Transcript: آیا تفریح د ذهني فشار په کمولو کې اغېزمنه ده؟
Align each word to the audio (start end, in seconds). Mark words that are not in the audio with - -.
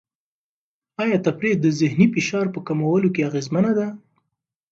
آیا 1.03 1.17
تفریح 1.25 1.55
د 1.61 1.65
ذهني 1.79 2.07
فشار 2.13 2.45
په 2.53 2.59
کمولو 2.67 3.09
کې 3.15 3.25
اغېزمنه 3.29 3.71
ده؟ 3.77 3.87